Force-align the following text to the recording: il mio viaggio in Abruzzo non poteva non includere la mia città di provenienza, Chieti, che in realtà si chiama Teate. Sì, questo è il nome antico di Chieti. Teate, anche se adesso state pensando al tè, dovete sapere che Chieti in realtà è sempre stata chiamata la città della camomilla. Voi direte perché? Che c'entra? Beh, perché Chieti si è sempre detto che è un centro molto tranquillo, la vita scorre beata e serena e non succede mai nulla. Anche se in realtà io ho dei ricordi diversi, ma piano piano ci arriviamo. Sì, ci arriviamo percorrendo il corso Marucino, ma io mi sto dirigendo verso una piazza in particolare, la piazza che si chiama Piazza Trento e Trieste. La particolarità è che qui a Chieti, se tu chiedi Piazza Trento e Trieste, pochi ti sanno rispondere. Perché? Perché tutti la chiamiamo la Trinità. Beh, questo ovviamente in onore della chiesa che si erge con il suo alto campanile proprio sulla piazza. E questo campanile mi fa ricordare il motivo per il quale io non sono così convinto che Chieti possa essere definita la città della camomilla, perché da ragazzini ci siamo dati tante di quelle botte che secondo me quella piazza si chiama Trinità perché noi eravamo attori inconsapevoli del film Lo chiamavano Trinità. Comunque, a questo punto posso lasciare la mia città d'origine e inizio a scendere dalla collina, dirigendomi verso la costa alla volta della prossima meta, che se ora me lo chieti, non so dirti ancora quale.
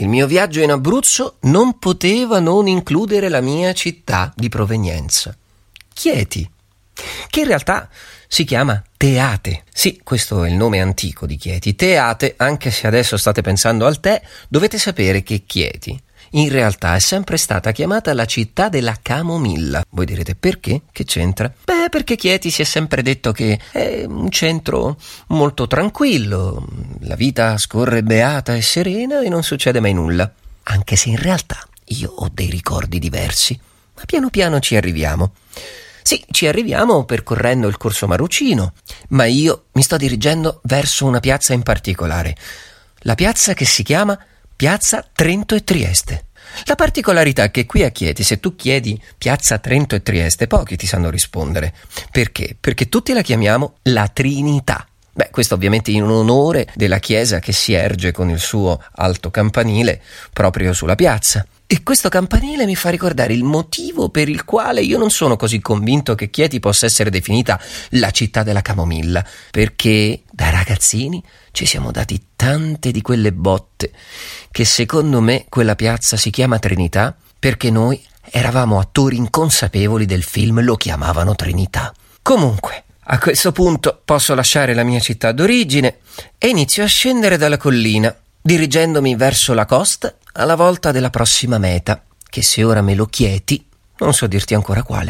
il 0.00 0.08
mio 0.08 0.26
viaggio 0.26 0.60
in 0.60 0.70
Abruzzo 0.70 1.36
non 1.40 1.78
poteva 1.78 2.40
non 2.40 2.66
includere 2.66 3.28
la 3.28 3.42
mia 3.42 3.74
città 3.74 4.32
di 4.34 4.48
provenienza, 4.48 5.36
Chieti, 5.92 6.50
che 7.28 7.40
in 7.40 7.46
realtà 7.46 7.88
si 8.26 8.44
chiama 8.44 8.82
Teate. 8.96 9.64
Sì, 9.70 10.00
questo 10.02 10.44
è 10.44 10.48
il 10.48 10.54
nome 10.54 10.80
antico 10.80 11.26
di 11.26 11.36
Chieti. 11.36 11.74
Teate, 11.76 12.34
anche 12.38 12.70
se 12.70 12.86
adesso 12.86 13.18
state 13.18 13.42
pensando 13.42 13.84
al 13.84 14.00
tè, 14.00 14.22
dovete 14.48 14.78
sapere 14.78 15.22
che 15.22 15.42
Chieti 15.44 16.00
in 16.32 16.48
realtà 16.48 16.94
è 16.94 17.00
sempre 17.00 17.36
stata 17.36 17.72
chiamata 17.72 18.14
la 18.14 18.24
città 18.24 18.68
della 18.68 18.96
camomilla. 19.02 19.82
Voi 19.90 20.06
direte 20.06 20.34
perché? 20.34 20.82
Che 20.92 21.04
c'entra? 21.04 21.52
Beh, 21.64 21.88
perché 21.90 22.16
Chieti 22.16 22.50
si 22.50 22.62
è 22.62 22.64
sempre 22.64 23.02
detto 23.02 23.32
che 23.32 23.58
è 23.72 24.04
un 24.06 24.30
centro 24.30 24.96
molto 25.28 25.66
tranquillo, 25.66 26.64
la 27.00 27.14
vita 27.14 27.56
scorre 27.56 28.02
beata 28.02 28.54
e 28.54 28.62
serena 28.62 29.22
e 29.22 29.28
non 29.28 29.42
succede 29.42 29.80
mai 29.80 29.92
nulla. 29.92 30.30
Anche 30.64 30.96
se 30.96 31.08
in 31.08 31.16
realtà 31.16 31.66
io 31.86 32.10
ho 32.10 32.28
dei 32.32 32.50
ricordi 32.50 32.98
diversi, 32.98 33.58
ma 33.96 34.02
piano 34.04 34.30
piano 34.30 34.60
ci 34.60 34.76
arriviamo. 34.76 35.32
Sì, 36.02 36.22
ci 36.30 36.46
arriviamo 36.46 37.04
percorrendo 37.04 37.68
il 37.68 37.76
corso 37.76 38.06
Marucino, 38.06 38.72
ma 39.08 39.24
io 39.24 39.66
mi 39.72 39.82
sto 39.82 39.96
dirigendo 39.96 40.60
verso 40.64 41.04
una 41.06 41.20
piazza 41.20 41.52
in 41.52 41.62
particolare, 41.62 42.36
la 43.00 43.14
piazza 43.14 43.54
che 43.54 43.64
si 43.64 43.82
chiama 43.82 44.18
Piazza 44.54 45.06
Trento 45.10 45.54
e 45.54 45.64
Trieste. 45.64 46.26
La 46.64 46.74
particolarità 46.74 47.44
è 47.44 47.50
che 47.50 47.64
qui 47.64 47.82
a 47.82 47.90
Chieti, 47.90 48.22
se 48.24 48.40
tu 48.40 48.56
chiedi 48.56 49.00
Piazza 49.16 49.58
Trento 49.58 49.94
e 49.94 50.02
Trieste, 50.02 50.46
pochi 50.46 50.76
ti 50.76 50.86
sanno 50.86 51.08
rispondere. 51.08 51.74
Perché? 52.10 52.56
Perché 52.58 52.88
tutti 52.88 53.12
la 53.12 53.22
chiamiamo 53.22 53.76
la 53.82 54.08
Trinità. 54.08 54.89
Beh, 55.20 55.28
questo 55.30 55.52
ovviamente 55.52 55.90
in 55.90 56.04
onore 56.04 56.66
della 56.74 56.98
chiesa 56.98 57.40
che 57.40 57.52
si 57.52 57.74
erge 57.74 58.10
con 58.10 58.30
il 58.30 58.38
suo 58.38 58.82
alto 58.92 59.30
campanile 59.30 60.00
proprio 60.32 60.72
sulla 60.72 60.94
piazza. 60.94 61.46
E 61.66 61.82
questo 61.82 62.08
campanile 62.08 62.64
mi 62.64 62.74
fa 62.74 62.88
ricordare 62.88 63.34
il 63.34 63.44
motivo 63.44 64.08
per 64.08 64.30
il 64.30 64.46
quale 64.46 64.80
io 64.80 64.96
non 64.96 65.10
sono 65.10 65.36
così 65.36 65.60
convinto 65.60 66.14
che 66.14 66.30
Chieti 66.30 66.58
possa 66.58 66.86
essere 66.86 67.10
definita 67.10 67.60
la 67.90 68.10
città 68.12 68.42
della 68.42 68.62
camomilla, 68.62 69.22
perché 69.50 70.22
da 70.30 70.48
ragazzini 70.48 71.22
ci 71.52 71.66
siamo 71.66 71.90
dati 71.90 72.28
tante 72.34 72.90
di 72.90 73.02
quelle 73.02 73.34
botte 73.34 73.92
che 74.50 74.64
secondo 74.64 75.20
me 75.20 75.44
quella 75.50 75.74
piazza 75.74 76.16
si 76.16 76.30
chiama 76.30 76.58
Trinità 76.58 77.14
perché 77.38 77.70
noi 77.70 78.02
eravamo 78.22 78.78
attori 78.78 79.16
inconsapevoli 79.16 80.06
del 80.06 80.22
film 80.22 80.62
Lo 80.62 80.76
chiamavano 80.76 81.34
Trinità. 81.34 81.92
Comunque, 82.22 82.84
a 83.12 83.18
questo 83.18 83.50
punto 83.50 84.00
posso 84.04 84.36
lasciare 84.36 84.72
la 84.72 84.84
mia 84.84 85.00
città 85.00 85.32
d'origine 85.32 85.98
e 86.38 86.48
inizio 86.48 86.84
a 86.84 86.86
scendere 86.86 87.36
dalla 87.36 87.56
collina, 87.56 88.14
dirigendomi 88.40 89.16
verso 89.16 89.52
la 89.52 89.66
costa 89.66 90.14
alla 90.34 90.54
volta 90.54 90.92
della 90.92 91.10
prossima 91.10 91.58
meta, 91.58 92.04
che 92.28 92.42
se 92.42 92.62
ora 92.62 92.82
me 92.82 92.94
lo 92.94 93.06
chieti, 93.06 93.66
non 93.98 94.14
so 94.14 94.28
dirti 94.28 94.54
ancora 94.54 94.84
quale. 94.84 95.08